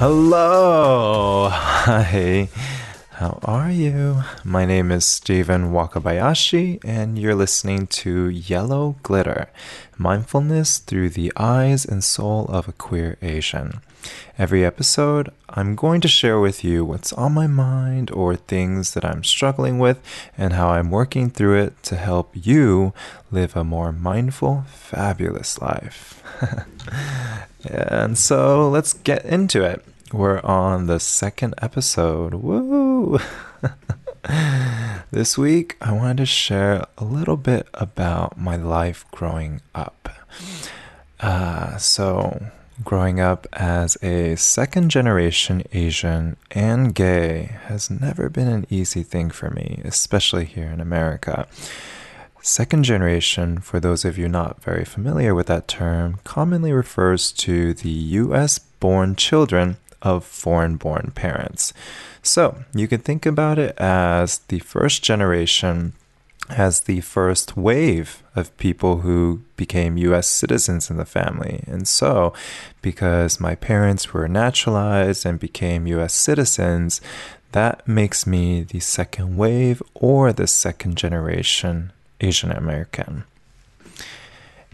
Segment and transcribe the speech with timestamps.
[0.00, 1.50] Hello.
[1.52, 2.48] Hi.
[3.10, 4.22] How are you?
[4.42, 9.50] My name is Steven Wakabayashi, and you're listening to Yellow Glitter
[9.98, 13.82] Mindfulness Through the Eyes and Soul of a Queer Asian.
[14.38, 19.04] Every episode, I'm going to share with you what's on my mind or things that
[19.04, 20.00] I'm struggling with
[20.38, 22.94] and how I'm working through it to help you
[23.30, 26.22] live a more mindful, fabulous life.
[27.68, 29.84] and so let's get into it.
[30.12, 32.34] We're on the second episode.
[32.34, 33.20] Woo!
[35.12, 40.08] this week, I wanted to share a little bit about my life growing up.
[41.20, 42.44] Uh, so,
[42.82, 49.30] growing up as a second generation Asian and gay has never been an easy thing
[49.30, 51.46] for me, especially here in America.
[52.42, 57.74] Second generation, for those of you not very familiar with that term, commonly refers to
[57.74, 61.72] the US born children of foreign born parents.
[62.22, 65.94] So you can think about it as the first generation
[66.50, 71.62] as the first wave of people who became US citizens in the family.
[71.66, 72.32] And so,
[72.82, 77.00] because my parents were naturalized and became US citizens,
[77.52, 83.24] that makes me the second wave or the second generation Asian American.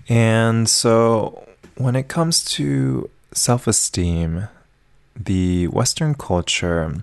[0.09, 1.47] And so,
[1.77, 4.49] when it comes to self esteem,
[5.19, 6.95] the Western culture,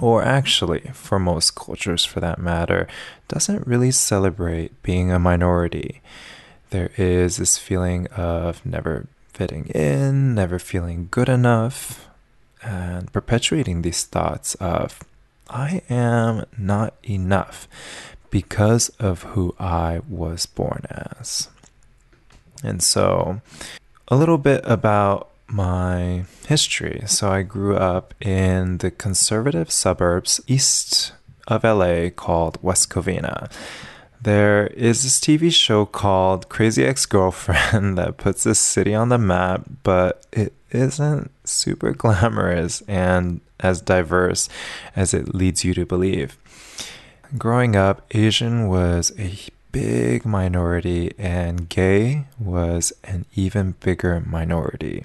[0.00, 2.88] or actually for most cultures for that matter,
[3.28, 6.00] doesn't really celebrate being a minority.
[6.70, 12.08] There is this feeling of never fitting in, never feeling good enough,
[12.62, 15.00] and perpetuating these thoughts of,
[15.48, 17.68] I am not enough
[18.30, 21.48] because of who I was born as.
[22.64, 23.40] And so,
[24.08, 27.02] a little bit about my history.
[27.06, 31.12] So I grew up in the conservative suburbs east
[31.46, 33.50] of LA called West Covina.
[34.20, 39.18] There is this TV show called Crazy Ex Girlfriend that puts this city on the
[39.18, 44.48] map, but it isn't super glamorous and as diverse
[44.94, 46.36] as it leads you to believe.
[47.38, 49.36] Growing up, Asian was a
[49.76, 55.04] big minority, and gay was an even bigger minority.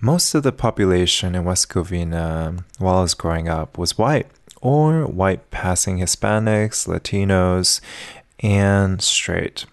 [0.00, 4.26] Most of the population in West Covina, while I was growing up, was white
[4.60, 7.80] or white passing Hispanics, Latinos,
[8.40, 9.64] and straight.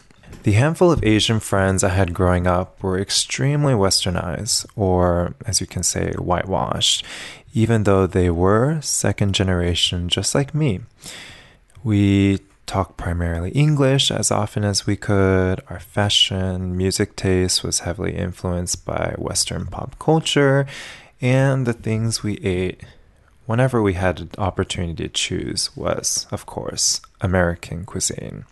[0.44, 5.68] The handful of Asian friends I had growing up were extremely westernized, or as you
[5.68, 7.03] can say, whitewashed,
[7.53, 10.80] even though they were second generation just like me.
[11.84, 15.59] We talk primarily English as often as we could.
[15.69, 20.68] Our fashion, music taste was heavily influenced by Western pop culture,
[21.19, 22.81] and the things we ate
[23.47, 28.46] whenever we had an opportunity to choose was, of course, American cuisine.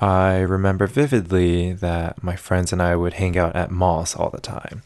[0.00, 4.40] I remember vividly that my friends and I would hang out at malls all the
[4.40, 4.80] time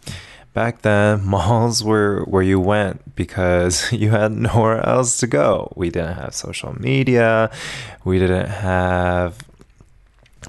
[0.54, 5.72] back then malls were where you went because you had nowhere else to go.
[5.76, 7.50] We didn't have social media.
[8.04, 9.44] We didn't have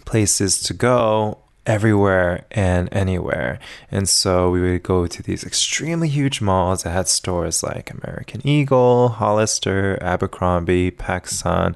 [0.06, 3.60] places to go everywhere and anywhere.
[3.90, 8.46] And so we would go to these extremely huge malls that had stores like american
[8.46, 11.76] eagle hollister abercrombie pacsun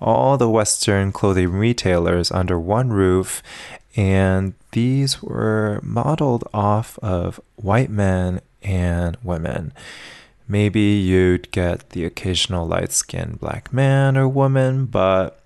[0.00, 3.42] all the western clothing retailers under one roof
[3.96, 9.72] and these were modeled off of white men and women.
[10.48, 15.40] Maybe you'd get the occasional light skinned black man or woman, but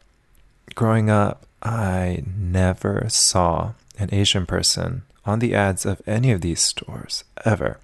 [0.75, 6.60] growing up, I never saw an Asian person on the ads of any of these
[6.60, 7.78] stores ever.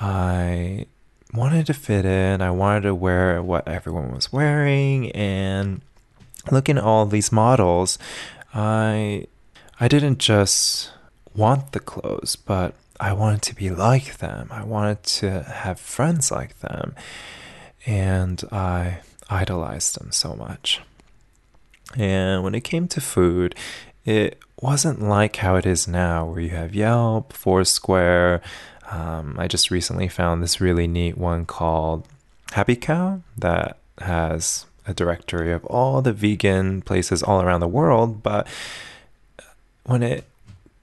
[0.00, 0.86] I
[1.34, 5.80] wanted to fit in, I wanted to wear what everyone was wearing, and
[6.50, 7.98] looking at all these models,
[8.54, 9.26] I
[9.78, 10.90] I didn't just
[11.34, 14.48] want the clothes, but I wanted to be like them.
[14.50, 16.94] I wanted to have friends like them.
[17.84, 20.80] And I idolized them so much.
[21.96, 23.54] And when it came to food,
[24.04, 28.40] it wasn't like how it is now, where you have Yelp, Foursquare.
[28.90, 32.06] Um, I just recently found this really neat one called
[32.52, 38.22] Happy Cow that has a directory of all the vegan places all around the world.
[38.22, 38.46] But
[39.86, 40.24] when it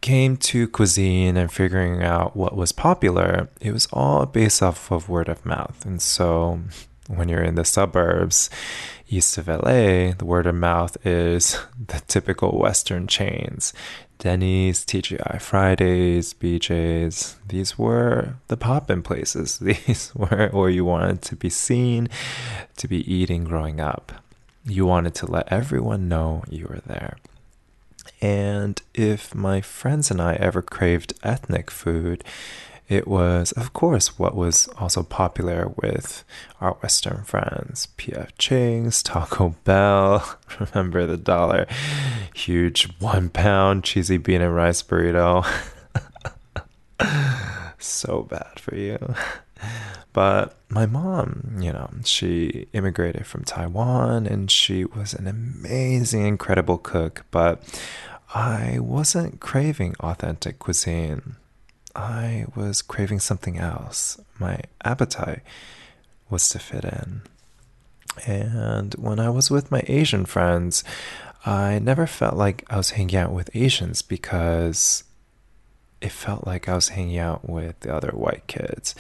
[0.02, 5.08] came to cuisine and figuring out what was popular, it was all based off of
[5.08, 5.86] word of mouth.
[5.86, 6.60] And so
[7.08, 8.50] when you're in the suburbs
[9.10, 11.58] east of LA, the word of mouth is
[11.88, 13.74] the typical Western chains
[14.20, 17.36] Denny's, TGI Fridays, BJ's.
[17.46, 19.60] These were the pop in places.
[19.60, 22.08] These were where you wanted to be seen,
[22.78, 24.14] to be eating growing up.
[24.66, 27.18] You wanted to let everyone know you were there.
[28.22, 32.24] And if my friends and I ever craved ethnic food,
[32.90, 36.24] it was, of course, what was also popular with
[36.60, 40.38] our Western friends PF Chang's, Taco Bell.
[40.60, 41.66] Remember the dollar
[42.34, 45.46] huge one pound cheesy bean and rice burrito?
[47.80, 48.98] so bad for you.
[50.14, 56.78] But my mom, you know, she immigrated from Taiwan and she was an amazing, incredible
[56.78, 57.26] cook.
[57.32, 57.64] But
[58.34, 61.36] I wasn't craving authentic cuisine.
[61.96, 64.20] I was craving something else.
[64.40, 65.42] My appetite
[66.30, 67.22] was to fit in.
[68.28, 70.84] And when I was with my Asian friends,
[71.46, 75.04] I never felt like I was hanging out with Asians because
[76.04, 78.94] it felt like I was hanging out with the other white kids.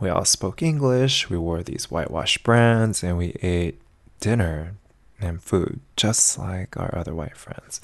[0.00, 3.80] We all spoke English, we wore these whitewashed brands, and we ate
[4.18, 4.74] dinner
[5.20, 7.80] and food just like our other white friends.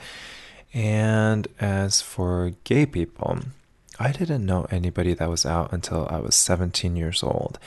[0.72, 3.38] And as for gay people,
[4.00, 7.60] I didn't know anybody that was out until I was 17 years old.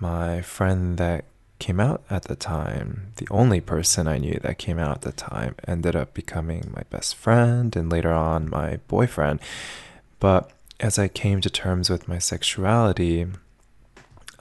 [0.00, 1.24] My friend that
[1.60, 5.12] came out at the time, the only person I knew that came out at the
[5.12, 9.38] time, ended up becoming my best friend and later on my boyfriend.
[10.20, 10.50] But
[10.80, 13.26] as I came to terms with my sexuality,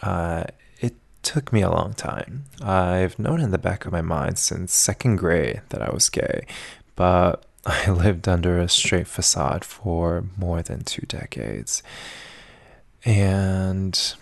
[0.01, 0.45] uh,
[0.79, 2.45] it took me a long time.
[2.61, 6.45] I've known in the back of my mind since second grade that I was gay,
[6.95, 11.83] but I lived under a straight facade for more than two decades.
[13.03, 14.15] And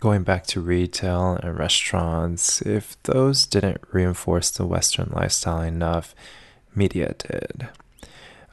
[0.00, 6.14] going back to retail and restaurants, if those didn't reinforce the Western lifestyle enough,
[6.74, 7.68] media did.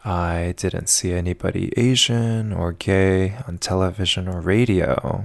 [0.05, 5.23] I didn't see anybody Asian or gay on television or radio.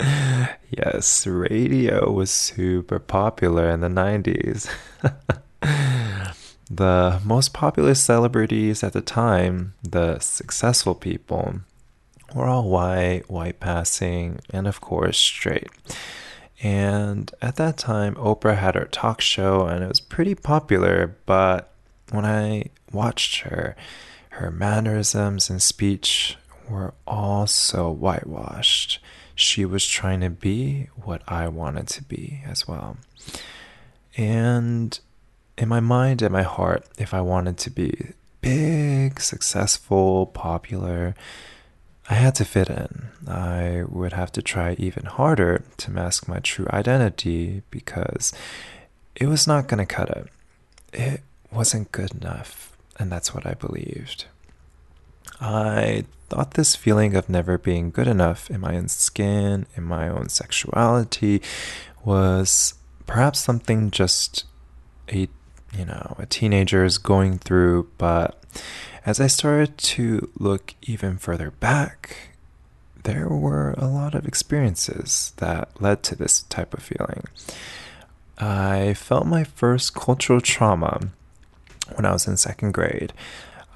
[0.70, 4.70] yes, radio was super popular in the 90s.
[6.70, 11.60] The most popular celebrities at the time, the successful people,
[12.34, 15.68] were all white, white passing, and of course, straight.
[16.62, 21.73] And at that time, Oprah had her talk show and it was pretty popular, but
[22.10, 23.76] when I watched her,
[24.30, 26.36] her mannerisms and speech
[26.68, 28.98] were all so whitewashed.
[29.34, 32.96] She was trying to be what I wanted to be as well.
[34.16, 34.98] And
[35.58, 41.14] in my mind and my heart, if I wanted to be big, successful, popular,
[42.08, 43.08] I had to fit in.
[43.26, 48.32] I would have to try even harder to mask my true identity because
[49.16, 50.28] it was not going to cut it.
[50.92, 51.22] It
[51.54, 54.26] wasn't good enough, and that's what I believed.
[55.40, 60.08] I thought this feeling of never being good enough in my own skin, in my
[60.08, 61.42] own sexuality,
[62.04, 62.74] was
[63.06, 64.44] perhaps something just
[65.12, 65.28] a
[65.76, 67.88] you know, a teenager is going through.
[67.98, 68.40] But
[69.04, 72.30] as I started to look even further back,
[73.02, 77.24] there were a lot of experiences that led to this type of feeling.
[78.38, 81.10] I felt my first cultural trauma
[81.94, 83.12] when I was in second grade.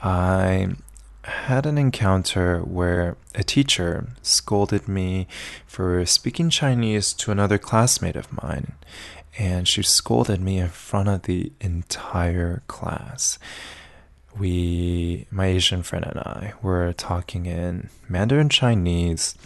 [0.02, 0.68] I
[1.22, 5.26] had an encounter where a teacher scolded me
[5.66, 8.72] for speaking Chinese to another classmate of mine
[9.38, 13.38] and she scolded me in front of the entire class.
[14.36, 19.36] We, my Asian friend and I, were talking in Mandarin Chinese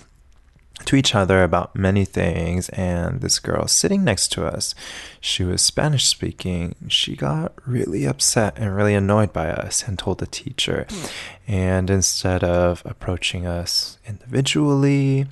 [0.86, 4.74] to each other about many things, and this girl sitting next to us,
[5.20, 6.74] she was Spanish speaking.
[6.88, 10.86] She got really upset and really annoyed by us and told the teacher.
[10.88, 11.06] Hmm.
[11.46, 15.26] And instead of approaching us individually,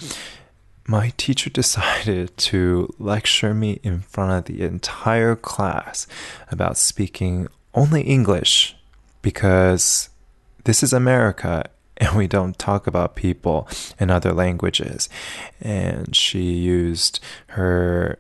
[0.87, 6.07] my teacher decided to lecture me in front of the entire class
[6.50, 8.76] about speaking only English
[9.23, 10.09] because
[10.64, 11.64] this is America
[12.00, 15.09] and we don't talk about people in other languages.
[15.61, 18.19] And she used her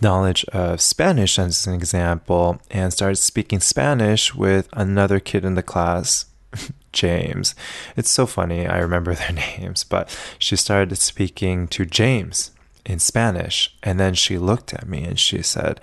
[0.00, 5.62] knowledge of Spanish as an example and started speaking Spanish with another kid in the
[5.62, 6.26] class
[6.92, 7.54] James.
[7.96, 8.66] It's so funny.
[8.66, 12.50] I remember their names, but she started speaking to James
[12.84, 13.74] in Spanish.
[13.82, 15.80] And then she looked at me and she said,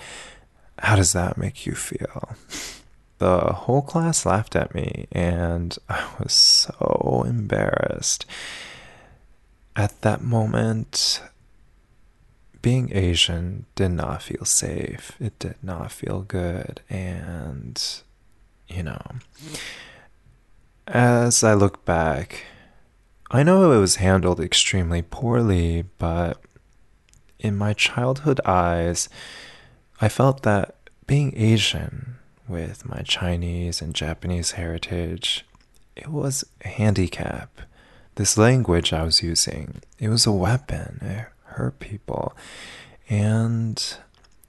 [0.80, 2.36] How does that make you feel?
[3.20, 8.26] The whole class laughed at me, and I was so embarrassed.
[9.76, 11.22] At that moment,
[12.62, 15.14] being Asian did not feel safe.
[15.20, 16.82] It did not feel good.
[16.90, 17.82] And,
[18.68, 19.02] you know,
[20.88, 22.46] as I look back,
[23.32, 26.42] I know it was handled extremely poorly, but
[27.38, 29.08] in my childhood eyes,
[30.02, 32.19] I felt that being Asian
[32.50, 35.46] with my Chinese and Japanese heritage,
[35.96, 37.62] it was a handicap.
[38.16, 41.00] This language I was using, it was a weapon.
[41.02, 42.36] It hurt people.
[43.10, 43.82] And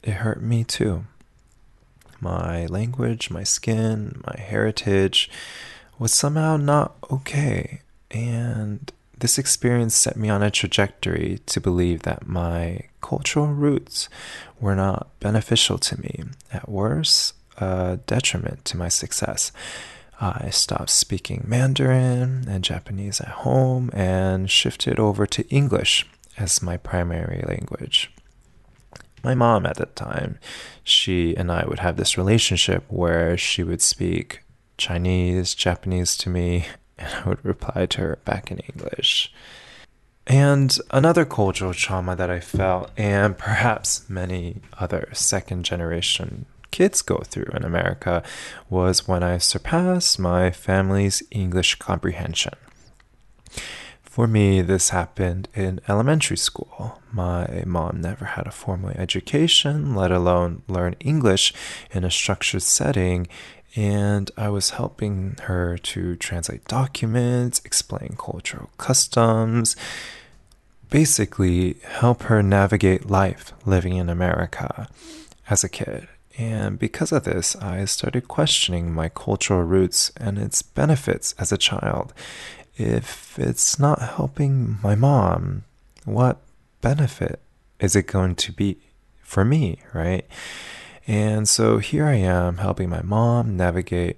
[0.02, 1.04] it hurt me too.
[2.20, 5.30] My language, my skin, my heritage
[5.98, 7.82] was somehow not okay.
[8.10, 14.08] And this experience set me on a trajectory to believe that my cultural roots
[14.60, 16.24] were not beneficial to me.
[16.52, 19.52] At worst, a detriment to my success.
[20.20, 26.76] I stopped speaking Mandarin and Japanese at home and shifted over to English as my
[26.76, 28.12] primary language.
[29.22, 30.38] My mom at that time,
[30.84, 34.42] she and I would have this relationship where she would speak
[34.76, 36.66] Chinese, Japanese to me,
[36.98, 39.32] and I would reply to her back in English.
[40.26, 47.18] And another cultural trauma that I felt, and perhaps many other second generation kids go
[47.18, 48.22] through in America,
[48.68, 52.54] was when I surpassed my family's English comprehension.
[54.02, 57.00] For me, this happened in elementary school.
[57.12, 61.54] My mom never had a formal education, let alone learn English
[61.92, 63.28] in a structured setting,
[63.76, 69.76] and I was helping her to translate documents, explain cultural customs,
[70.90, 74.88] basically help her navigate life living in America
[75.48, 76.08] as a kid.
[76.40, 81.58] And because of this, I started questioning my cultural roots and its benefits as a
[81.58, 82.14] child.
[82.78, 85.64] If it's not helping my mom,
[86.06, 86.38] what
[86.80, 87.40] benefit
[87.78, 88.78] is it going to be
[89.22, 90.24] for me, right?
[91.06, 94.16] And so here I am helping my mom navigate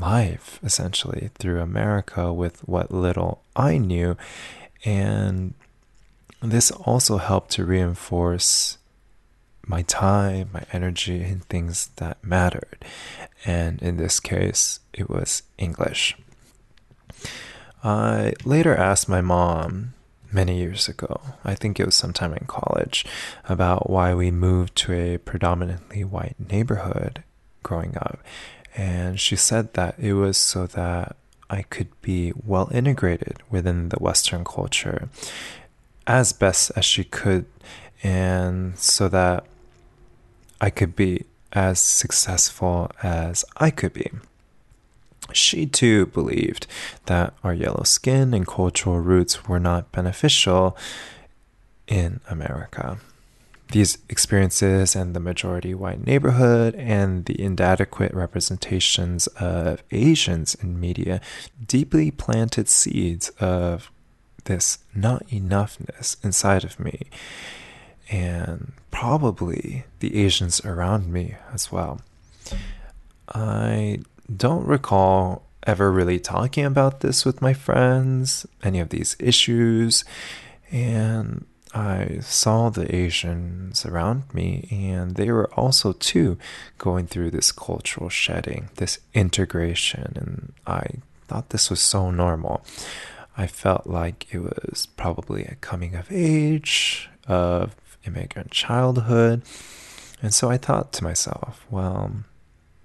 [0.00, 4.16] life essentially through America with what little I knew.
[4.84, 5.54] And
[6.42, 8.78] this also helped to reinforce
[9.66, 12.84] my time, my energy, and things that mattered.
[13.44, 16.16] And in this case, it was English.
[17.82, 19.94] I later asked my mom
[20.32, 23.04] many years ago, I think it was sometime in college,
[23.48, 27.22] about why we moved to a predominantly white neighborhood
[27.62, 28.18] growing up.
[28.76, 31.16] And she said that it was so that
[31.48, 35.08] I could be well integrated within the Western culture
[36.06, 37.46] as best as she could,
[38.02, 39.44] and so that
[40.64, 44.10] I could be as successful as I could be.
[45.30, 46.66] She too believed
[47.04, 50.74] that our yellow skin and cultural roots were not beneficial
[51.86, 52.96] in America.
[53.72, 61.20] These experiences and the majority white neighborhood and the inadequate representations of Asians in media
[61.66, 63.90] deeply planted seeds of
[64.44, 67.10] this not enoughness inside of me
[68.10, 72.00] and probably the Asians around me as well.
[73.28, 74.00] I
[74.34, 80.04] don't recall ever really talking about this with my friends, any of these issues,
[80.70, 86.38] and I saw the Asians around me, and they were also too
[86.78, 90.86] going through this cultural shedding, this integration, and I
[91.26, 92.64] thought this was so normal.
[93.36, 97.74] I felt like it was probably a coming of age of
[98.06, 99.42] immigrant childhood.
[100.22, 102.12] And so I thought to myself, well,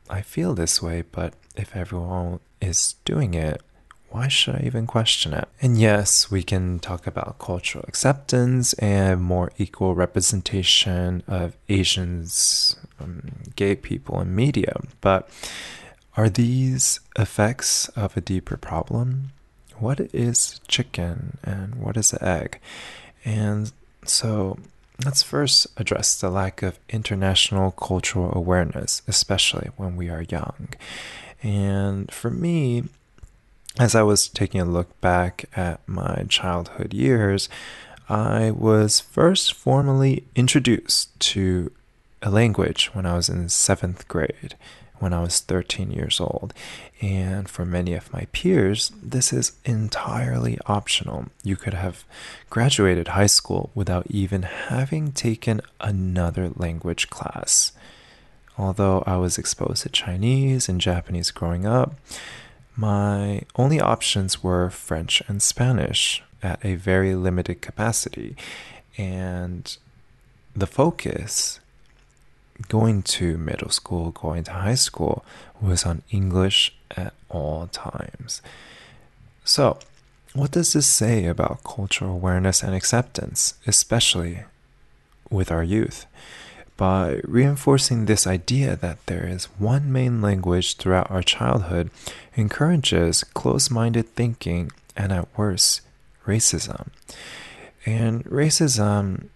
[0.09, 3.61] I feel this way, but if everyone is doing it,
[4.09, 5.47] why should I even question it?
[5.61, 13.21] And yes, we can talk about cultural acceptance and more equal representation of Asians, um,
[13.55, 15.29] gay people in media, but
[16.17, 19.31] are these effects of a deeper problem?
[19.77, 22.59] What is chicken and what is the egg?
[23.23, 23.71] And
[24.05, 24.57] so
[25.05, 30.69] Let's first address the lack of international cultural awareness, especially when we are young.
[31.41, 32.83] And for me,
[33.79, 37.47] as I was taking a look back at my childhood years,
[38.09, 41.71] I was first formally introduced to
[42.21, 44.55] a language when I was in seventh grade
[44.99, 46.53] when I was 13 years old.
[47.01, 51.27] And for many of my peers, this is entirely optional.
[51.43, 52.03] You could have
[52.49, 57.71] graduated high school without even having taken another language class.
[58.57, 61.95] Although I was exposed to Chinese and Japanese growing up,
[62.75, 68.35] my only options were French and Spanish at a very limited capacity.
[68.97, 69.77] And
[70.55, 71.59] the focus
[72.67, 75.23] going to middle school, going to high school
[75.61, 78.41] was on English at all times.
[79.43, 79.79] So,
[80.33, 84.43] what does this say about cultural awareness and acceptance, especially
[85.29, 86.05] with our youth?
[86.77, 91.89] By reinforcing this idea that there is one main language throughout our childhood
[92.35, 95.81] encourages close minded thinking and, at worst,
[96.25, 96.87] racism.
[97.85, 99.29] And racism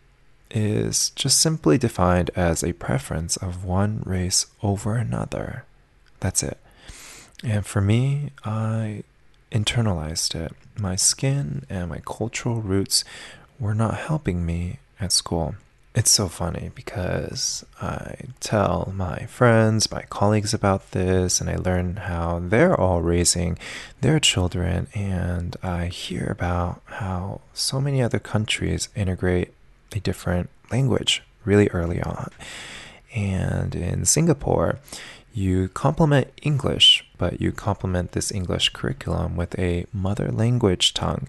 [0.53, 5.65] is just simply defined as a preference of one race over another.
[6.19, 6.57] That's it.
[7.43, 9.03] And for me, I
[9.51, 10.53] internalized it.
[10.79, 13.03] My skin and my cultural roots
[13.59, 15.55] were not helping me at school.
[15.95, 21.97] It's so funny because I tell my friends, my colleagues about this, and I learn
[21.97, 23.59] how they're all raising
[24.01, 29.53] their children, and I hear about how so many other countries integrate
[29.95, 32.29] a different language really early on.
[33.15, 34.79] And in Singapore,
[35.33, 41.27] you complement English, but you complement this English curriculum with a mother language tongue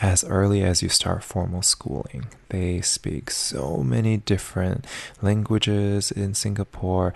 [0.00, 2.26] as early as you start formal schooling.
[2.50, 4.86] They speak so many different
[5.22, 7.14] languages in Singapore,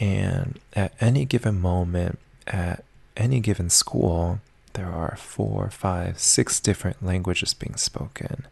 [0.00, 2.84] and at any given moment, at
[3.16, 4.40] any given school,
[4.72, 8.46] there are four, five, six different languages being spoken.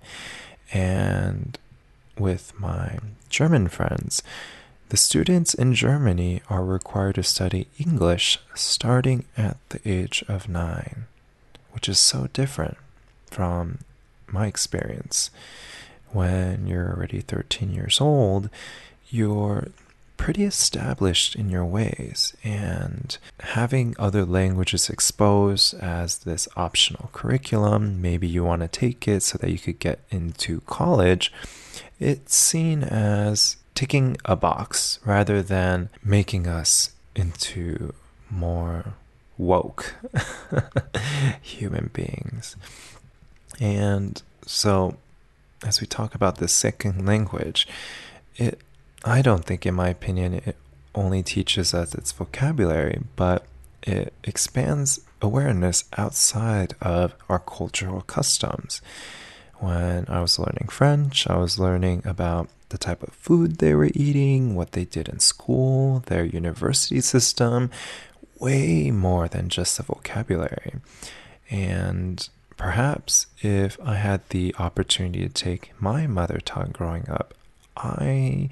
[0.72, 1.58] And
[2.18, 2.98] with my
[3.28, 4.22] German friends,
[4.90, 11.06] the students in Germany are required to study English starting at the age of nine,
[11.72, 12.76] which is so different
[13.26, 13.78] from
[14.26, 15.30] my experience.
[16.10, 18.50] When you're already 13 years old,
[19.10, 19.68] you're
[20.16, 28.26] pretty established in your ways, and having other languages exposed as this optional curriculum, maybe
[28.26, 31.32] you want to take it so that you could get into college,
[31.98, 37.92] it's seen as ticking a box rather than making us into
[38.28, 38.94] more
[39.38, 39.94] woke
[41.42, 42.56] human beings.
[43.58, 44.96] And so,
[45.64, 47.66] as we talk about the second language,
[48.36, 48.60] it
[49.04, 50.56] I don't think, in my opinion, it
[50.94, 53.46] only teaches us its vocabulary, but
[53.82, 58.82] it expands awareness outside of our cultural customs.
[59.60, 63.90] When I was learning French, I was learning about the type of food they were
[63.94, 67.70] eating, what they did in school, their university system,
[68.38, 70.76] way more than just the vocabulary.
[71.50, 77.34] And perhaps if I had the opportunity to take my mother tongue growing up,
[77.76, 78.48] I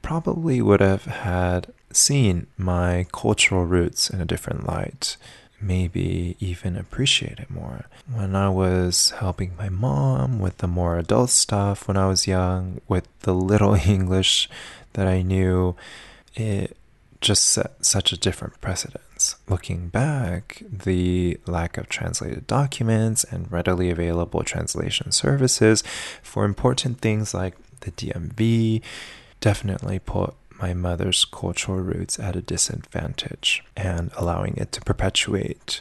[0.00, 5.16] probably would have had seen my cultural roots in a different light,
[5.60, 7.86] maybe even appreciate it more.
[8.12, 12.80] When I was helping my mom with the more adult stuff when I was young,
[12.88, 14.48] with the little English
[14.92, 15.76] that I knew,
[16.34, 16.76] it
[17.20, 19.36] just set such a different precedence.
[19.48, 25.82] Looking back, the lack of translated documents and readily available translation services
[26.22, 28.82] for important things like the DMV
[29.40, 35.80] definitely put my mother's cultural roots at a disadvantage and allowing it to perpetuate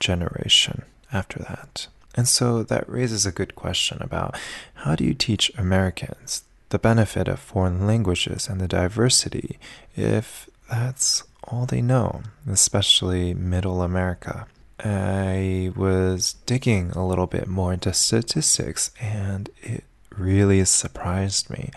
[0.00, 1.88] generation after that.
[2.14, 4.36] And so that raises a good question about
[4.74, 9.58] how do you teach Americans the benefit of foreign languages and the diversity
[9.94, 14.46] if that's all they know, especially middle America.
[14.80, 21.70] I was digging a little bit more into statistics and it really surprised me.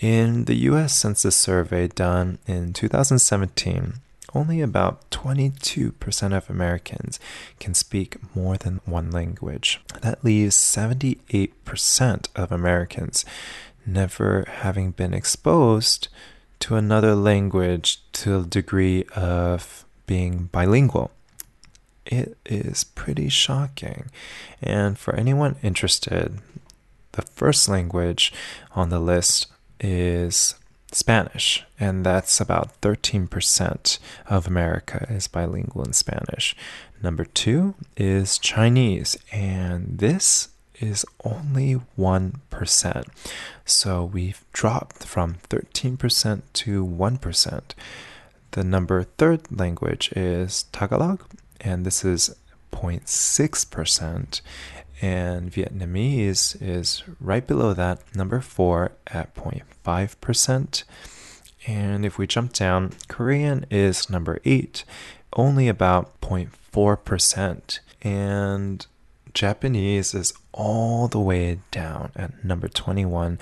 [0.00, 3.94] In the US Census survey done in 2017,
[4.34, 7.20] only about 22% of Americans
[7.58, 9.78] can speak more than one language.
[10.00, 13.26] That leaves 78% of Americans
[13.84, 16.08] never having been exposed
[16.60, 21.10] to another language to a degree of being bilingual.
[22.06, 24.10] It is pretty shocking.
[24.62, 26.40] And for anyone interested,
[27.12, 28.32] the first language
[28.74, 29.46] on the list
[29.80, 30.54] is
[30.92, 36.56] Spanish, and that's about 13% of America is bilingual in Spanish.
[37.02, 40.48] Number two is Chinese, and this
[40.80, 43.04] is only 1%.
[43.64, 47.62] So we've dropped from 13% to 1%.
[48.52, 51.22] The number third language is Tagalog,
[51.60, 52.34] and this is
[52.72, 54.40] 0.6%.
[55.02, 60.84] And Vietnamese is right below that, number four at 0.5%.
[61.66, 64.84] And if we jump down, Korean is number eight,
[65.34, 67.78] only about 0.4%.
[68.02, 68.86] And
[69.32, 73.38] Japanese is all the way down at number 21,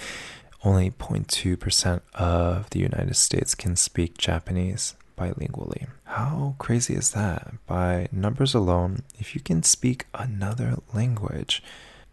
[0.65, 5.89] only 0.2% of the United States can speak Japanese bilingually.
[6.05, 7.55] How crazy is that?
[7.67, 11.63] By numbers alone, if you can speak another language,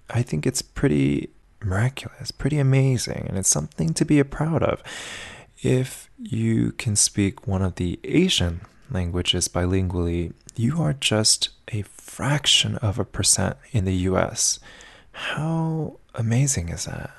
[0.09, 1.29] I think it's pretty
[1.63, 4.81] miraculous, pretty amazing, and it's something to be proud of.
[5.61, 12.77] If you can speak one of the Asian languages bilingually, you are just a fraction
[12.77, 14.59] of a percent in the US.
[15.11, 17.11] How amazing is that?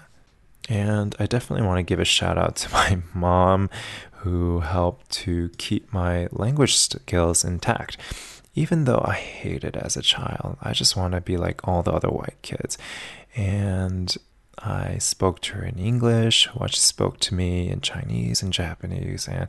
[0.68, 3.70] And I definitely want to give a shout out to my mom
[4.26, 7.96] who helped to keep my language skills intact.
[8.56, 11.92] Even though I hated as a child, I just want to be like all the
[11.92, 12.76] other white kids.
[13.36, 14.16] And
[14.58, 19.28] I spoke to her in English, while she spoke to me in Chinese and Japanese,
[19.28, 19.46] and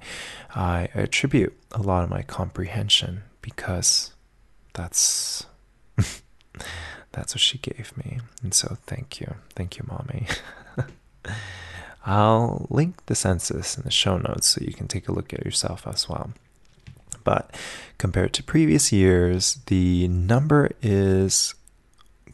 [0.53, 4.13] I attribute a lot of my comprehension because
[4.73, 5.47] that's
[7.13, 8.19] that's what she gave me.
[8.43, 9.35] And so thank you.
[9.55, 10.27] Thank you, mommy.
[12.07, 15.43] I'll link the census in the show notes so you can take a look at
[15.43, 16.31] yourself as well.
[17.25, 17.53] But
[17.97, 21.53] compared to previous years, the number is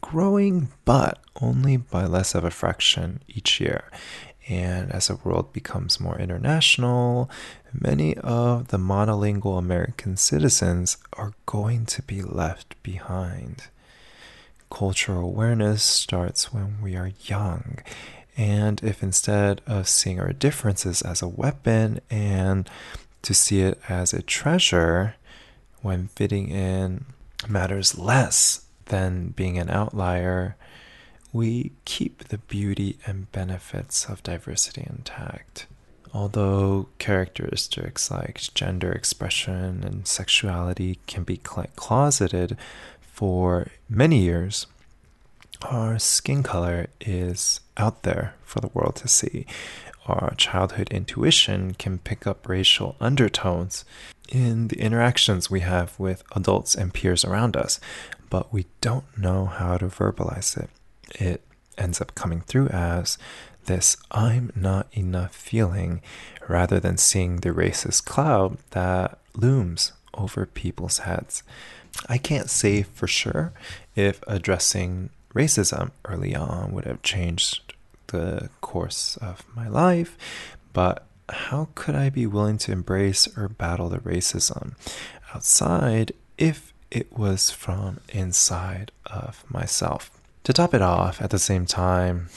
[0.00, 3.90] growing, but only by less of a fraction each year.
[4.48, 7.28] And as the world becomes more international,
[7.72, 13.64] many of the monolingual American citizens are going to be left behind.
[14.70, 17.78] Cultural awareness starts when we are young.
[18.36, 22.68] And if instead of seeing our differences as a weapon and
[23.22, 25.14] to see it as a treasure,
[25.82, 27.04] when fitting in
[27.48, 30.56] matters less than being an outlier,
[31.32, 35.66] we keep the beauty and benefits of diversity intact.
[36.12, 42.56] Although characteristics like gender expression and sexuality can be closeted
[43.00, 44.66] for many years,
[45.64, 49.46] our skin color is out there for the world to see.
[50.06, 53.84] Our childhood intuition can pick up racial undertones
[54.28, 57.80] in the interactions we have with adults and peers around us,
[58.28, 60.70] but we don't know how to verbalize it
[61.14, 61.42] it
[61.76, 63.18] ends up coming through as
[63.66, 66.02] this I'm not enough feeling
[66.48, 71.42] rather than seeing the racist cloud that looms over people's heads.
[72.08, 73.52] I can't say for sure
[73.96, 77.74] if addressing racism early on would have changed
[78.08, 80.16] the course of my life,
[80.72, 84.74] but how could I be willing to embrace or battle the racism
[85.34, 90.10] outside if it was from inside of myself?
[90.44, 92.28] To top it off, at the same time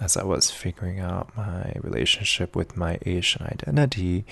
[0.00, 4.24] as I was figuring out my relationship with my Asian identity,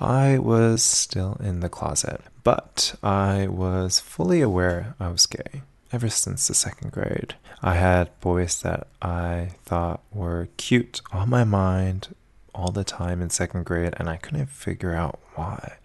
[0.00, 2.20] I was still in the closet.
[2.42, 7.34] But I was fully aware I was gay ever since the second grade.
[7.62, 12.14] I had boys that I thought were cute on my mind
[12.54, 15.76] all the time in second grade, and I couldn't figure out why.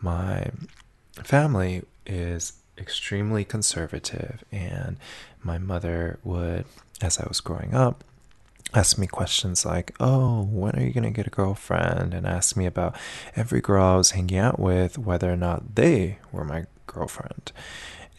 [0.00, 0.50] My
[1.22, 4.96] family is extremely conservative, and
[5.42, 6.64] my mother would,
[7.00, 8.04] as I was growing up,
[8.72, 12.14] ask me questions like, Oh, when are you going to get a girlfriend?
[12.14, 12.96] And ask me about
[13.36, 17.52] every girl I was hanging out with, whether or not they were my girlfriend.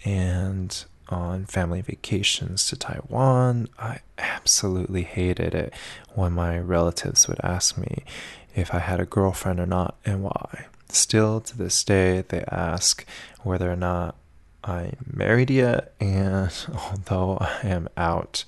[0.03, 5.74] And on family vacations to Taiwan, I absolutely hated it
[6.13, 8.04] when my relatives would ask me
[8.56, 10.65] if I had a girlfriend or not and why.
[10.89, 13.06] Still to this day, they ask
[13.43, 14.15] whether or not
[14.63, 16.52] I'm married yet, and
[16.91, 18.43] although I am out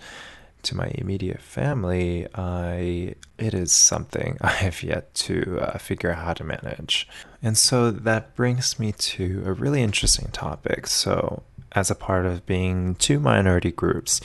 [0.64, 6.24] to my immediate family, I it is something I have yet to uh, figure out
[6.24, 7.08] how to manage.
[7.42, 10.88] And so that brings me to a really interesting topic.
[10.88, 11.44] So,
[11.76, 14.22] as a part of being two minority groups,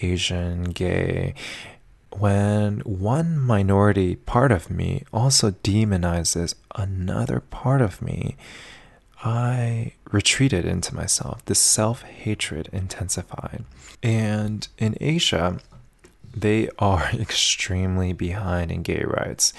[0.00, 1.34] Asian, gay,
[2.18, 8.36] when one minority part of me also demonizes another part of me,
[9.24, 11.44] I retreated into myself.
[11.44, 13.64] The self hatred intensified.
[14.02, 15.60] And in Asia,
[16.34, 19.52] they are extremely behind in gay rights,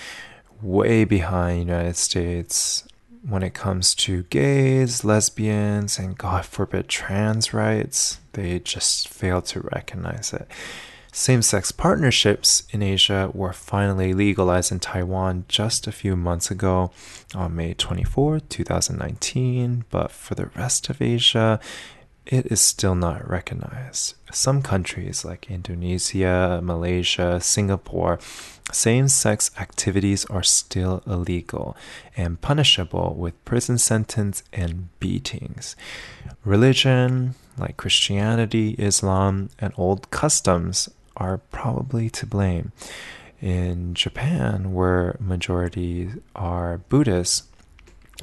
[0.62, 2.88] way behind United States
[3.28, 8.20] when it comes to gays, lesbians, and God forbid trans rights.
[8.34, 10.48] They just fail to recognize it.
[11.12, 16.92] Same sex partnerships in Asia were finally legalized in Taiwan just a few months ago
[17.36, 21.60] on May 24, 2019, but for the rest of Asia,
[22.26, 24.16] it is still not recognized.
[24.32, 28.18] Some countries like Indonesia, Malaysia, Singapore,
[28.72, 31.76] same sex activities are still illegal
[32.16, 35.76] and punishable with prison sentence and beatings.
[36.46, 42.72] Religion, like Christianity, Islam, and old customs are probably to blame.
[43.44, 47.44] in Japan, where majority are Buddhists,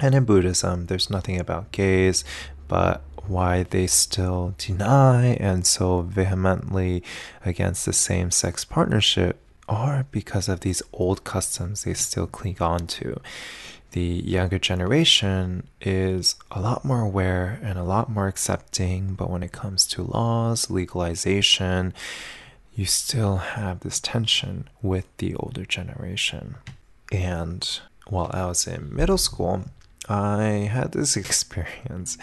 [0.01, 2.25] and in Buddhism, there's nothing about gays,
[2.69, 7.03] but why they still deny and so vehemently
[7.45, 9.39] against the same sex partnership
[9.71, 13.21] are because of these old customs they still cling on to.
[13.93, 19.43] The younger generation is a lot more aware and a lot more accepting, but when
[19.43, 21.95] it comes to laws, legalization,
[22.75, 26.57] you still have this tension with the older generation.
[27.11, 27.69] And
[28.07, 29.65] while I was in middle school,
[30.11, 32.19] I had this experience.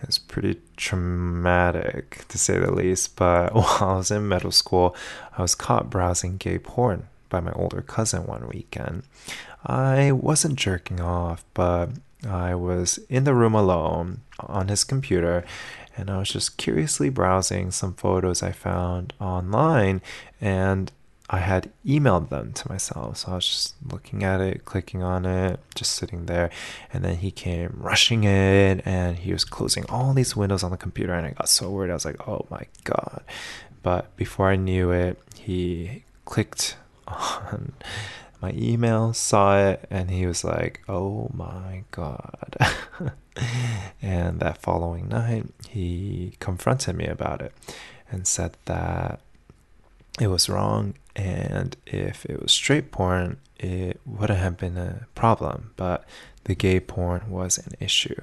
[0.00, 4.94] It was pretty traumatic to say the least, but while I was in middle school,
[5.36, 9.02] I was caught browsing gay porn by my older cousin one weekend.
[9.66, 11.90] I wasn't jerking off, but
[12.28, 15.44] I was in the room alone on his computer
[15.96, 20.02] and I was just curiously browsing some photos I found online
[20.40, 20.90] and
[21.30, 23.18] I had emailed them to myself.
[23.18, 26.50] So I was just looking at it, clicking on it, just sitting there.
[26.92, 30.76] And then he came rushing in and he was closing all these windows on the
[30.76, 31.14] computer.
[31.14, 31.90] And I got so worried.
[31.90, 33.22] I was like, oh my God.
[33.82, 36.76] But before I knew it, he clicked
[37.08, 37.72] on
[38.42, 42.56] my email, saw it, and he was like, oh my God.
[44.02, 47.54] and that following night, he confronted me about it
[48.10, 49.20] and said that
[50.20, 55.72] it was wrong and if it was straight porn it wouldn't have been a problem
[55.76, 56.04] but
[56.44, 58.20] the gay porn was an issue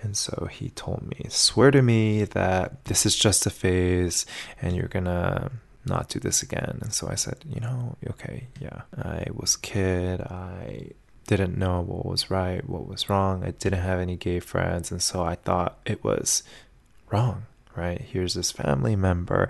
[0.00, 4.24] and so he told me swear to me that this is just a phase
[4.62, 5.50] and you're gonna
[5.84, 10.20] not do this again and so i said you know okay yeah i was kid
[10.20, 10.90] i
[11.26, 15.02] didn't know what was right what was wrong i didn't have any gay friends and
[15.02, 16.42] so i thought it was
[17.10, 17.46] wrong
[17.78, 18.00] right?
[18.00, 19.48] Here's this family member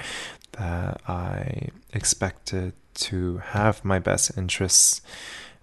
[0.52, 5.00] that I expected to have my best interests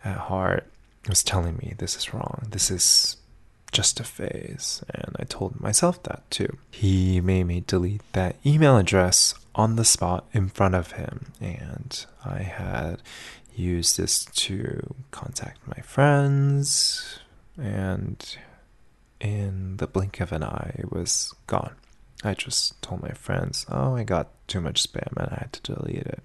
[0.03, 0.65] at heart
[1.07, 2.47] was telling me this is wrong.
[2.49, 3.17] This is
[3.71, 4.83] just a phase.
[4.93, 6.57] And I told myself that too.
[6.71, 11.33] He made me delete that email address on the spot in front of him.
[11.41, 13.01] And I had
[13.55, 17.19] used this to contact my friends.
[17.57, 18.37] And
[19.19, 21.75] in the blink of an eye, it was gone.
[22.23, 25.73] I just told my friends, oh, I got too much spam and I had to
[25.73, 26.23] delete it.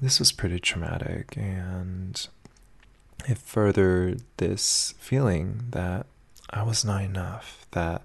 [0.00, 2.26] This was pretty traumatic and
[3.28, 6.06] it furthered this feeling that
[6.50, 8.02] I was not enough, that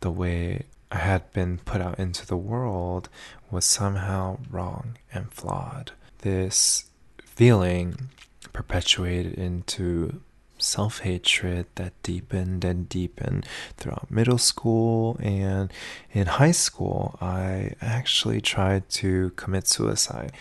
[0.00, 3.08] the way I had been put out into the world
[3.50, 5.92] was somehow wrong and flawed.
[6.18, 6.86] This
[7.22, 8.08] feeling
[8.52, 10.20] perpetuated into
[10.62, 15.72] self hatred that deepened and deepened throughout middle school and
[16.12, 17.18] in high school.
[17.20, 20.32] I actually tried to commit suicide.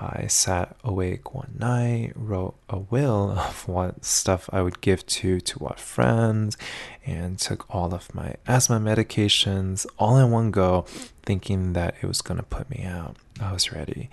[0.00, 5.40] I sat awake one night, wrote a will of what stuff I would give to
[5.40, 6.56] to what friends,
[7.04, 10.82] and took all of my asthma medications all in one go,
[11.24, 13.16] thinking that it was going to put me out.
[13.40, 14.08] I was ready.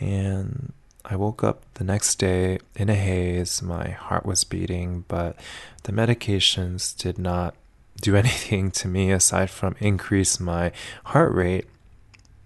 [0.00, 0.72] And
[1.08, 3.62] I woke up the next day in a haze.
[3.62, 5.36] My heart was beating, but
[5.84, 7.54] the medications did not
[8.00, 10.72] do anything to me aside from increase my
[11.04, 11.66] heart rate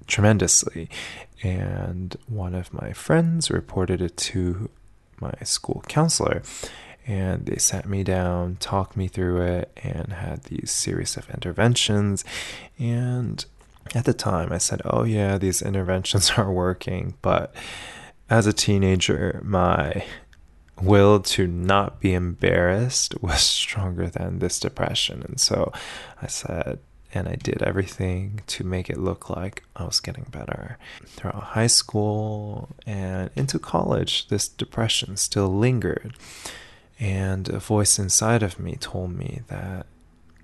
[0.07, 0.91] tremendously.
[1.43, 4.69] And one of my friends reported it to
[5.21, 6.43] my school counselor.
[7.07, 12.25] And they sat me down, talked me through it, and had these series of interventions.
[12.79, 13.43] And
[13.95, 17.15] at the time, I said, Oh, yeah, these interventions are working.
[17.23, 17.55] But
[18.31, 20.05] as a teenager, my
[20.81, 25.23] will to not be embarrassed was stronger than this depression.
[25.29, 25.73] And so
[26.23, 26.79] I said,
[27.13, 30.79] and I did everything to make it look like I was getting better.
[31.07, 36.15] Throughout high school and into college, this depression still lingered.
[37.01, 39.87] And a voice inside of me told me that,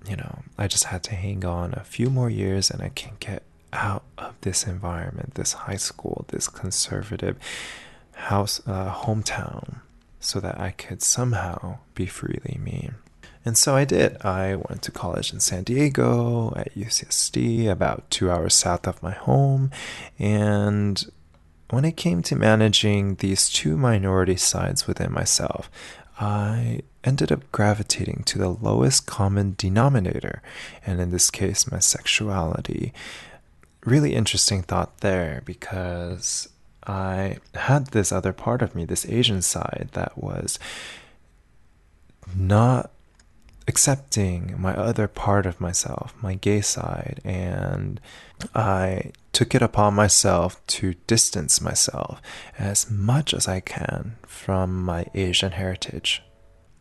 [0.09, 3.13] you know, I just had to hang on a few more years and I can
[3.19, 7.37] get out of this environment, this high school, this conservative
[8.13, 9.81] house, uh, hometown,
[10.19, 12.91] so that I could somehow be freely me.
[13.45, 14.17] And so I did.
[14.25, 19.11] I went to college in San Diego at UCSD, about two hours south of my
[19.11, 19.71] home.
[20.19, 21.01] And
[21.69, 25.69] when it came to managing these two minority sides within myself,
[26.19, 30.41] I ended up gravitating to the lowest common denominator,
[30.85, 32.91] and in this case, my sexuality
[33.87, 36.49] really interesting thought there because
[36.85, 40.59] I had this other part of me, this Asian side, that was
[42.35, 42.91] not
[43.67, 47.21] accepting my other part of myself, my gay side.
[47.23, 47.99] And
[48.53, 52.21] I took it upon myself to distance myself
[52.57, 56.21] as much as I can from my Asian heritage.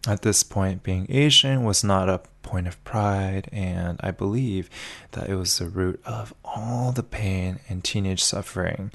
[0.07, 4.71] At this point, being Asian was not a point of pride, and I believe
[5.13, 8.93] that it was the root of all the pain and teenage suffering,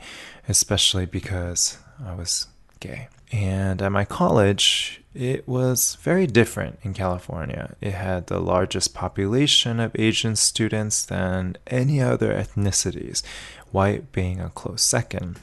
[0.48, 2.48] especially because I was
[2.80, 3.10] gay.
[3.34, 7.76] And at my college, it was very different in California.
[7.82, 13.22] It had the largest population of Asian students than any other ethnicities,
[13.72, 15.40] white being a close second.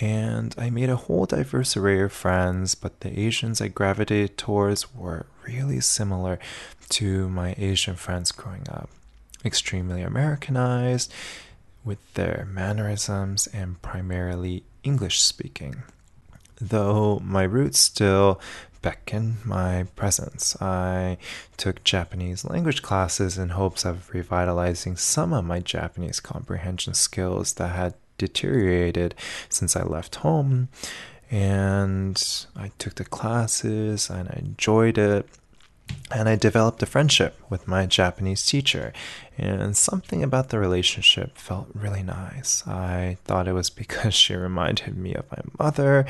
[0.00, 4.94] And I made a whole diverse array of friends, but the Asians I gravitated towards
[4.94, 6.38] were really similar
[6.90, 8.88] to my Asian friends growing up.
[9.44, 11.12] Extremely Americanized,
[11.84, 15.82] with their mannerisms and primarily English speaking
[16.60, 18.40] though my roots still
[18.82, 20.60] beckon my presence.
[20.60, 21.18] I
[21.56, 27.74] took Japanese language classes in hopes of revitalizing some of my Japanese comprehension skills that
[27.74, 29.14] had deteriorated
[29.48, 30.68] since I left home.
[31.30, 32.22] And
[32.54, 35.26] I took the classes and I enjoyed it.
[36.12, 38.92] And I developed a friendship with my Japanese teacher,
[39.36, 42.64] and something about the relationship felt really nice.
[42.64, 46.06] I thought it was because she reminded me of my mother,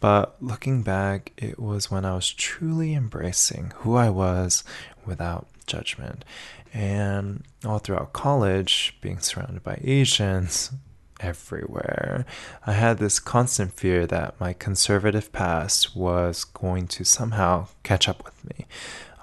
[0.00, 4.62] but looking back, it was when I was truly embracing who I was
[5.04, 6.24] without judgment.
[6.72, 10.70] And all throughout college, being surrounded by Asians
[11.20, 12.24] everywhere,
[12.66, 18.24] I had this constant fear that my conservative past was going to somehow catch up
[18.24, 18.66] with me.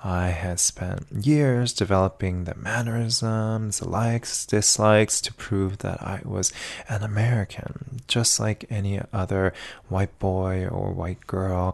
[0.04, 6.52] I had spent years developing the mannerisms, the likes, dislikes to prove that I was
[6.90, 9.54] an American, just like any other
[9.88, 11.74] white boy or white girl.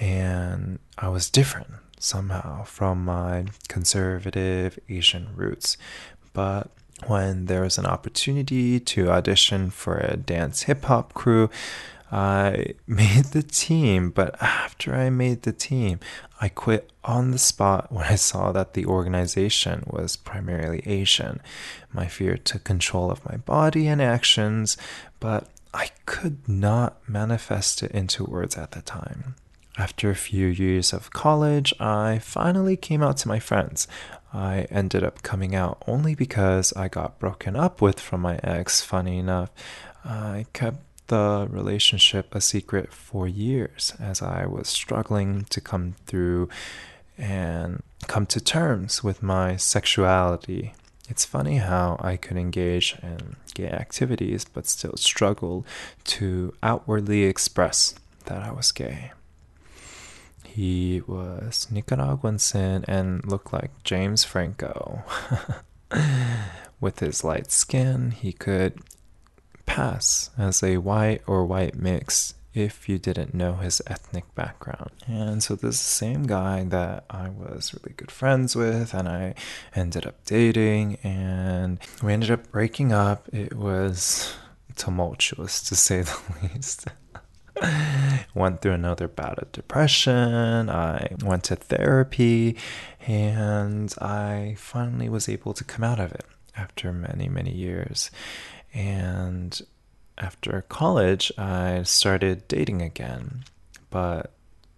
[0.00, 5.76] And I was different somehow from my conservative Asian roots.
[6.32, 6.70] But
[7.06, 11.50] when there was an opportunity to audition for a dance hip hop crew,
[12.10, 15.98] I made the team, but after I made the team,
[16.40, 21.40] I quit on the spot when I saw that the organization was primarily Asian.
[21.92, 24.76] My fear took control of my body and actions,
[25.20, 29.36] but I could not manifest it into words at the time.
[29.78, 33.88] After a few years of college, I finally came out to my friends.
[34.32, 38.82] I ended up coming out only because I got broken up with from my ex,
[38.82, 39.50] funny enough.
[40.04, 46.48] I kept the relationship a secret for years as I was struggling to come through
[47.18, 50.72] and come to terms with my sexuality.
[51.08, 55.66] It's funny how I could engage in gay activities but still struggle
[56.04, 59.12] to outwardly express that I was gay.
[60.54, 65.02] He was Nicaraguan sin and looked like James Franco.
[66.80, 68.80] With his light skin, he could
[69.64, 74.90] pass as a white or white mix if you didn't know his ethnic background.
[75.06, 79.34] And so this same guy that I was really good friends with and I
[79.74, 83.26] ended up dating and we ended up breaking up.
[83.32, 84.34] It was
[84.76, 86.88] tumultuous to say the least.
[88.34, 90.68] went through another bout of depression.
[90.70, 92.56] I went to therapy
[93.06, 96.24] and I finally was able to come out of it
[96.56, 98.10] after many, many years.
[98.74, 99.60] And
[100.18, 103.44] after college, I started dating again.
[103.90, 104.32] But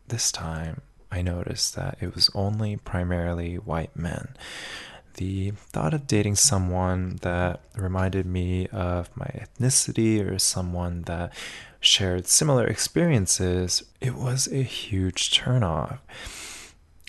[0.09, 4.35] this time, I noticed that it was only primarily white men.
[5.15, 11.33] The thought of dating someone that reminded me of my ethnicity or someone that
[11.85, 15.99] shared similar experiences, it was a huge turnoff.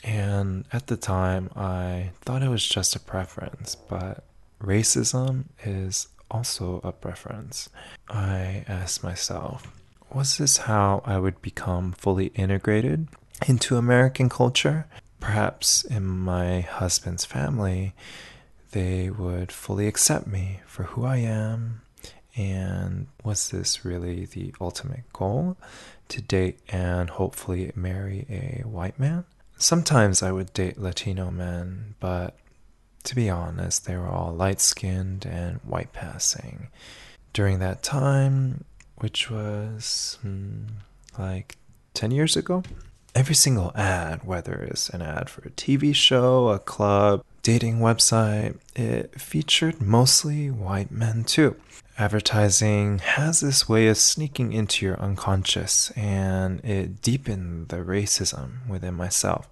[0.04, 4.24] And at the time, I thought it was just a preference, but
[4.62, 7.70] racism is also a preference.
[8.10, 9.72] I asked myself,
[10.14, 13.08] was this how I would become fully integrated
[13.48, 14.86] into American culture?
[15.20, 17.94] Perhaps in my husband's family,
[18.72, 21.82] they would fully accept me for who I am.
[22.36, 25.58] And was this really the ultimate goal?
[26.10, 29.26] To date and hopefully marry a white man?
[29.58, 32.38] Sometimes I would date Latino men, but
[33.06, 36.68] to be honest, they were all light skinned and white passing.
[37.34, 38.66] During that time,
[38.98, 40.66] which was hmm,
[41.18, 41.58] like
[41.94, 42.64] 10 years ago,
[43.14, 48.58] every single ad, whether it's an ad for a TV show, a club, dating website,
[48.76, 51.56] it featured mostly white men too.
[51.96, 58.96] Advertising has this way of sneaking into your unconscious and it deepened the racism within
[58.96, 59.48] myself.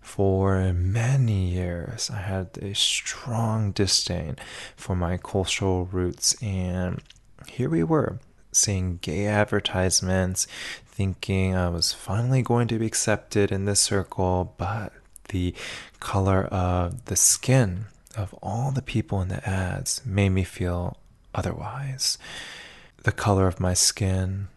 [0.00, 4.36] For many years, I had a strong disdain
[4.74, 7.02] for my cultural roots, and
[7.46, 8.20] here we were
[8.52, 10.46] seeing gay advertisements,
[10.86, 14.94] thinking I was finally going to be accepted in this circle, but
[15.28, 15.54] the
[16.00, 20.96] color of the skin of all the people in the ads made me feel
[21.34, 22.18] otherwise.
[23.02, 24.48] The color of my skin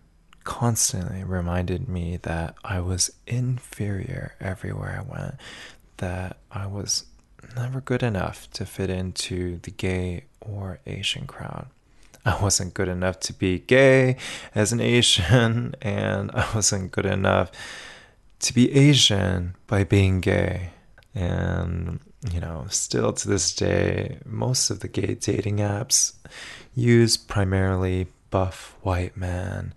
[0.43, 5.35] constantly reminded me that I was inferior everywhere I went,
[5.97, 7.05] that I was
[7.55, 11.67] never good enough to fit into the gay or Asian crowd.
[12.25, 14.17] I wasn't good enough to be gay
[14.53, 17.51] as an Asian, and I wasn't good enough
[18.39, 20.71] to be Asian by being gay.
[21.15, 21.99] And,
[22.31, 26.13] you know, still to this day, most of the gay dating apps
[26.75, 29.73] use primarily buff white men.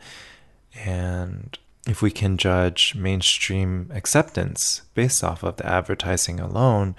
[0.75, 6.95] And if we can judge mainstream acceptance based off of the advertising alone,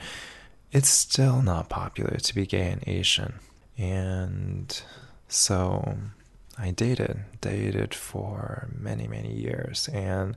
[0.71, 3.35] it's still not popular to be gay and Asian.
[3.77, 4.81] And
[5.27, 5.97] so
[6.57, 9.89] I dated, dated for many, many years.
[9.93, 10.35] And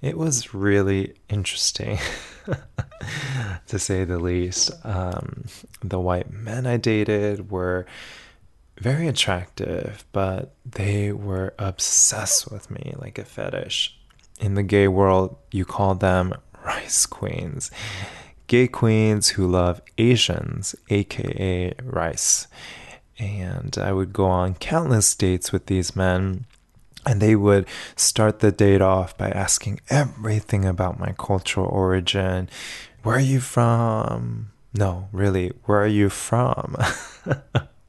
[0.00, 1.98] it was really interesting,
[3.66, 4.70] to say the least.
[4.84, 5.44] Um,
[5.82, 7.86] the white men I dated were
[8.78, 13.98] very attractive, but they were obsessed with me like a fetish.
[14.40, 16.34] In the gay world, you call them
[16.64, 17.70] rice queens.
[18.46, 22.48] Gay queens who love Asians, aka rice.
[23.20, 26.46] And I would go on countless dates with these men.
[27.06, 27.66] And they would
[27.96, 32.48] start the date off by asking everything about my cultural origin.
[33.02, 34.50] Where are you from?
[34.74, 36.76] No, really, where are you from?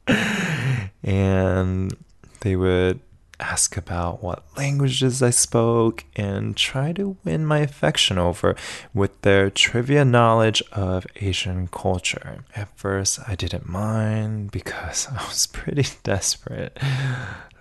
[1.02, 1.96] and
[2.40, 3.00] they would
[3.42, 8.56] ask about what languages I spoke and try to win my affection over
[8.94, 12.44] with their trivia knowledge of Asian culture.
[12.54, 16.78] At first, I didn't mind because I was pretty desperate.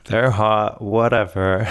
[0.05, 1.67] They're hot, whatever.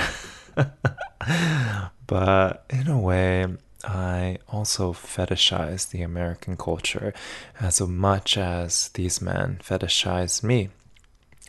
[2.06, 3.46] but in a way,
[3.84, 7.14] I also fetishize the American culture
[7.61, 10.68] as much as these men fetishize me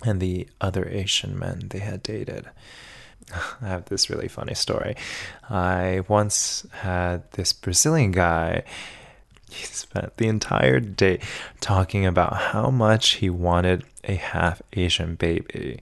[0.03, 2.49] and the other Asian men they had dated.
[3.61, 4.95] I have this really funny story.
[5.49, 8.63] I once had this Brazilian guy.
[9.49, 11.19] He spent the entire day
[11.59, 15.81] talking about how much he wanted a half Asian baby.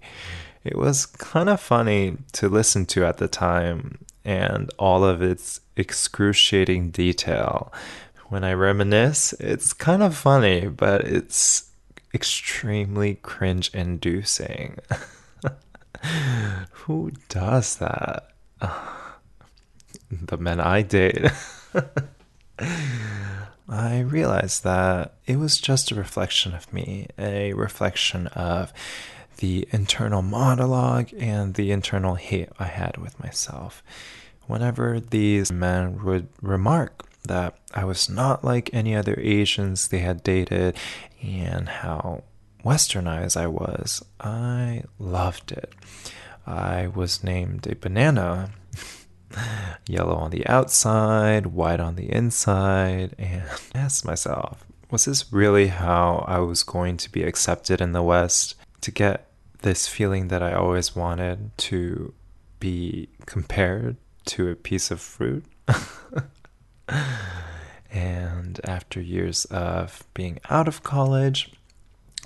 [0.63, 5.61] It was kind of funny to listen to at the time, and all of its
[5.75, 7.71] excruciating detail.
[8.27, 11.68] When I reminisce, it's kind of funny, but it's
[12.13, 14.79] extremely cringe inducing.
[16.71, 18.31] Who does that?
[20.11, 21.27] the men I date.
[23.69, 28.73] I realized that it was just a reflection of me, a reflection of
[29.37, 33.83] the internal monologue and the internal hate I had with myself.
[34.47, 40.23] Whenever these men would remark that I was not like any other Asians they had
[40.23, 40.75] dated
[41.21, 42.23] and how
[42.65, 44.03] westernized I was.
[44.19, 45.73] I loved it.
[46.45, 48.49] I was named a banana,
[49.87, 55.67] yellow on the outside, white on the inside, and I asked myself, was this really
[55.67, 58.55] how I was going to be accepted in the West?
[58.81, 59.27] To get
[59.61, 62.13] this feeling that I always wanted to
[62.59, 65.45] be compared to a piece of fruit?
[67.91, 71.51] and after years of being out of college,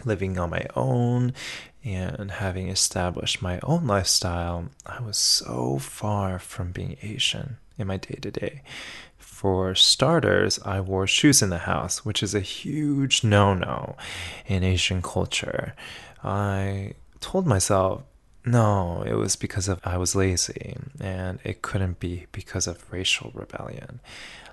[0.05, 1.33] living on my own,
[1.83, 7.97] and having established my own lifestyle, I was so far from being Asian in my
[7.97, 8.61] day to day.
[9.17, 13.95] For starters, I wore shoes in the house, which is a huge no no
[14.45, 15.73] in Asian culture.
[16.23, 18.03] I told myself,
[18.45, 23.31] no, it was because of I was lazy, and it couldn't be because of racial
[23.33, 23.99] rebellion.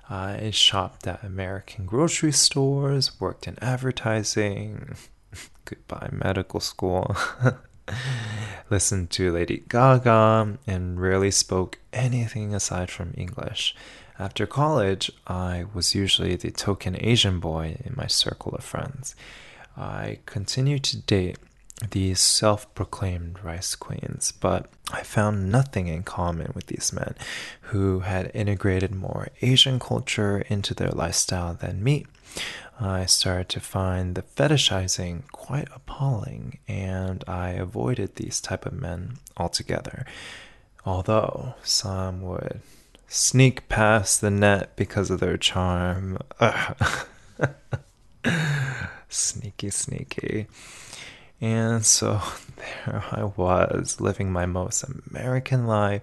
[0.09, 4.95] I shopped at American grocery stores, worked in advertising,
[5.65, 7.15] goodbye medical school,
[8.69, 13.75] listened to Lady Gaga, and rarely spoke anything aside from English.
[14.19, 19.15] After college, I was usually the token Asian boy in my circle of friends.
[19.75, 21.37] I continued to date
[21.89, 27.15] these self proclaimed rice queens, but I found nothing in common with these men
[27.61, 32.05] who had integrated more Asian culture into their lifestyle than me.
[32.79, 39.17] I started to find the fetishizing quite appalling, and I avoided these type of men
[39.37, 40.05] altogether.
[40.85, 42.61] Although some would
[43.07, 46.17] sneak past the net because of their charm.
[49.09, 50.47] sneaky, sneaky.
[51.41, 52.21] And so
[52.85, 56.01] there I was, living my most American life,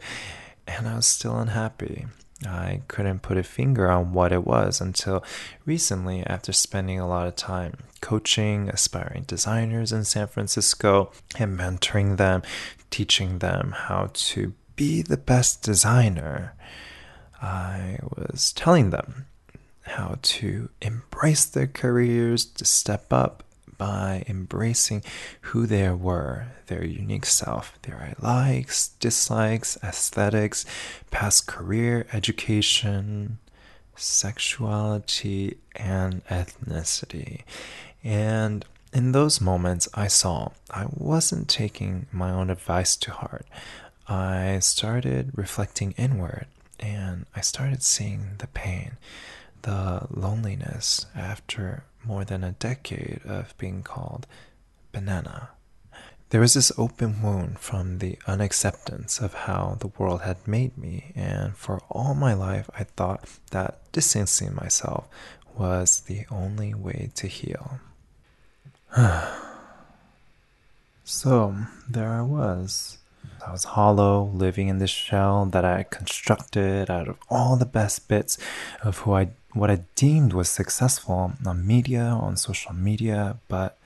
[0.66, 2.06] and I was still unhappy.
[2.46, 5.24] I couldn't put a finger on what it was until
[5.64, 12.16] recently, after spending a lot of time coaching aspiring designers in San Francisco and mentoring
[12.16, 12.42] them,
[12.90, 16.54] teaching them how to be the best designer.
[17.42, 19.26] I was telling them
[19.82, 23.42] how to embrace their careers, to step up
[23.78, 25.02] by embracing
[25.42, 30.66] who they were, their unique self, their likes, dislikes, aesthetics,
[31.10, 33.38] past career, education,
[33.96, 37.42] sexuality, and ethnicity.
[38.04, 43.46] And in those moments, I saw I wasn't taking my own advice to heart.
[44.08, 46.46] I started reflecting inward
[46.80, 48.96] and I started seeing the pain,
[49.62, 54.26] the loneliness after more than a decade of being called
[54.92, 55.50] banana.
[56.30, 61.12] There was this open wound from the unacceptance of how the world had made me,
[61.14, 65.06] and for all my life I thought that distancing myself
[65.56, 67.80] was the only way to heal.
[71.04, 71.56] so
[71.88, 72.98] there I was.
[73.46, 78.08] I was hollow, living in this shell that I constructed out of all the best
[78.08, 78.36] bits
[78.82, 83.78] of who I what I deemed was successful on media, on social media, but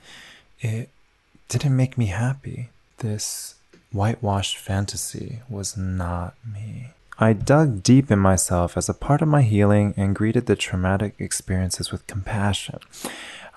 [0.59, 0.89] it
[1.49, 2.69] didn't make me happy.
[2.99, 3.55] This
[3.91, 6.91] whitewashed fantasy was not me.
[7.19, 11.13] I dug deep in myself as a part of my healing and greeted the traumatic
[11.19, 12.79] experiences with compassion.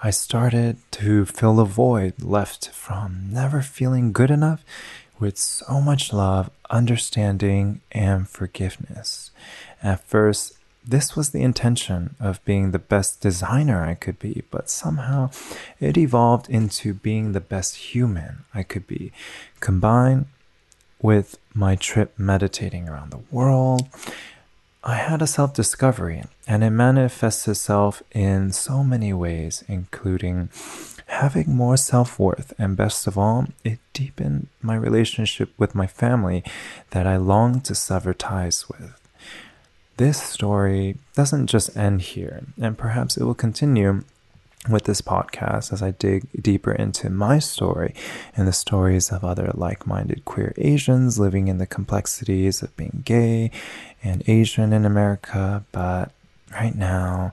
[0.02, 4.62] I started to fill the void left from never feeling good enough
[5.18, 9.30] with so much love, understanding, and forgiveness.
[9.82, 10.55] At first,
[10.86, 15.30] this was the intention of being the best designer I could be, but somehow
[15.80, 19.12] it evolved into being the best human I could be,
[19.58, 20.26] combined
[21.02, 23.88] with my trip meditating around the world.
[24.84, 30.50] I had a self discovery, and it manifests itself in so many ways, including
[31.06, 36.44] having more self worth, and best of all, it deepened my relationship with my family
[36.90, 39.05] that I longed to sever ties with.
[39.96, 44.02] This story doesn't just end here, and perhaps it will continue
[44.68, 47.94] with this podcast as I dig deeper into my story
[48.36, 53.02] and the stories of other like minded queer Asians living in the complexities of being
[53.06, 53.50] gay
[54.02, 55.64] and Asian in America.
[55.72, 56.10] But
[56.52, 57.32] right now,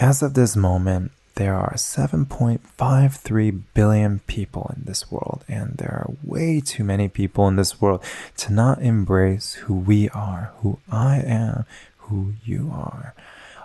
[0.00, 6.14] as of this moment, there are 7.53 billion people in this world, and there are
[6.22, 8.04] way too many people in this world
[8.38, 11.64] to not embrace who we are, who I am,
[11.96, 13.14] who you are.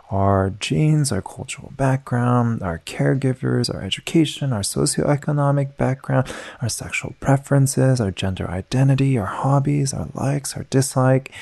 [0.10, 8.00] Our genes, our cultural background, our caregivers, our education, our socioeconomic background, our sexual preferences,
[8.00, 11.34] our gender identity, our hobbies, our likes, our dislike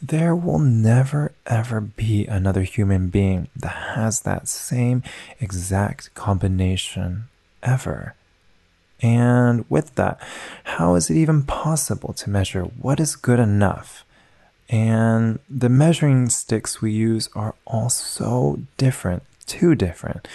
[0.00, 5.02] there will never ever be another human being that has that same
[5.40, 7.24] exact combination
[7.62, 8.14] ever.
[9.00, 10.20] And with that,
[10.64, 14.04] how is it even possible to measure what is good enough?
[14.68, 20.28] And the measuring sticks we use are all so different, too different.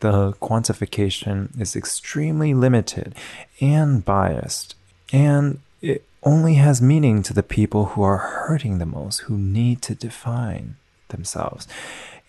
[0.00, 3.14] The quantification is extremely limited
[3.60, 4.74] and biased.
[5.12, 9.80] And it only has meaning to the people who are hurting the most, who need
[9.80, 10.76] to define
[11.08, 11.68] themselves.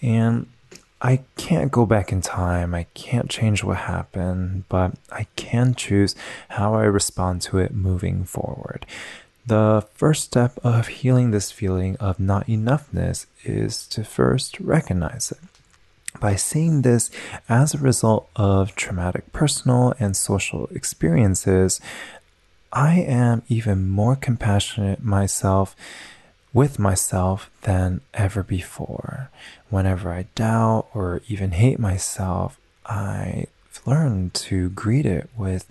[0.01, 0.47] And
[1.01, 2.73] I can't go back in time.
[2.75, 6.15] I can't change what happened, but I can choose
[6.49, 8.85] how I respond to it moving forward.
[9.47, 15.39] The first step of healing this feeling of not enoughness is to first recognize it.
[16.19, 17.11] By seeing this
[17.47, 21.79] as a result of traumatic personal and social experiences,
[22.71, 25.75] I am even more compassionate myself
[26.53, 29.29] with myself than ever before.
[29.69, 33.47] Whenever I doubt or even hate myself, I've
[33.85, 35.67] learned to greet it with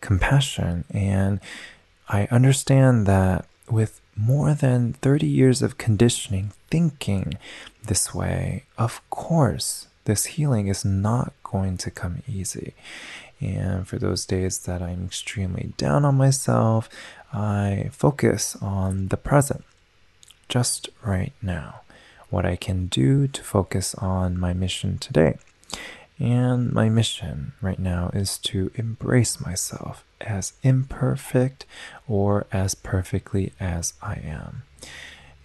[0.00, 0.84] compassion.
[0.90, 1.40] And
[2.08, 7.38] I understand that with more than 30 years of conditioning, thinking
[7.84, 12.74] this way, of course, this healing is not going to come easy.
[13.40, 16.88] And for those days that I'm extremely down on myself,
[17.32, 19.64] I focus on the present,
[20.48, 21.82] just right now,
[22.30, 25.38] what I can do to focus on my mission today.
[26.18, 31.64] And my mission right now is to embrace myself as imperfect
[32.08, 34.62] or as perfectly as I am.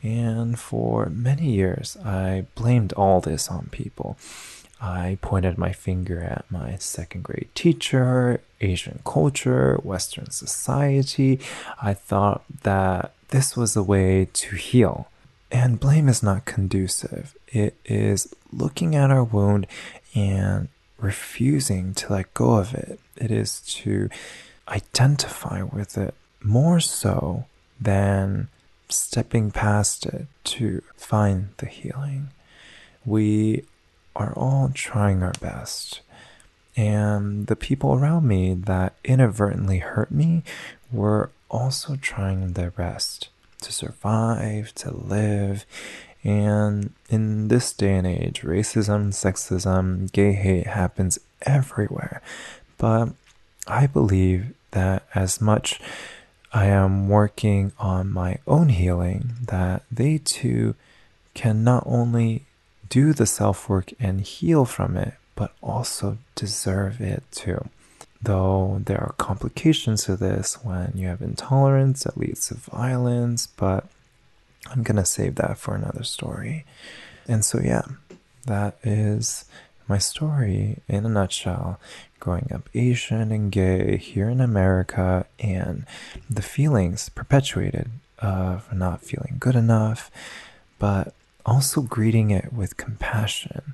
[0.02, 4.18] And for many years, I blamed all this on people.
[4.84, 11.40] I pointed my finger at my second grade teacher, Asian culture, Western society.
[11.82, 15.08] I thought that this was a way to heal.
[15.50, 17.34] And blame is not conducive.
[17.48, 19.68] It is looking at our wound
[20.16, 20.68] and
[20.98, 23.00] refusing to let go of it.
[23.16, 24.10] It is to
[24.68, 26.14] identify with it
[26.44, 27.46] more so
[27.80, 28.50] than
[28.90, 32.32] stepping past it to find the healing.
[33.06, 33.64] We
[34.16, 36.02] are all trying our best.
[36.76, 40.44] And the people around me that inadvertently hurt me
[40.92, 43.30] were also trying their best
[43.62, 45.66] to survive, to live.
[46.24, 52.22] And in this day and age, racism, sexism, gay hate happens everywhere.
[52.78, 53.10] But
[53.68, 55.80] I believe that as much
[56.52, 60.76] I am working on my own healing, that they too
[61.34, 62.46] can not only
[62.94, 67.68] do the self work and heal from it, but also deserve it too.
[68.22, 73.88] Though there are complications to this when you have intolerance that leads to violence, but
[74.70, 76.66] I'm gonna save that for another story.
[77.28, 77.82] And so, yeah,
[78.46, 79.46] that is
[79.88, 81.80] my story in a nutshell
[82.20, 85.88] growing up Asian and gay here in America, and
[86.30, 87.90] the feelings perpetuated
[88.20, 90.12] of not feeling good enough,
[90.78, 91.16] but
[91.46, 93.74] also greeting it with compassion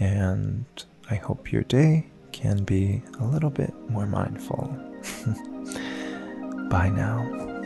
[0.00, 0.64] And
[1.10, 4.66] I hope your day can be a little bit more mindful.
[6.70, 7.57] Bye now.